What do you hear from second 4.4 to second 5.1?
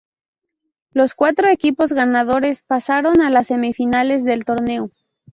torneo.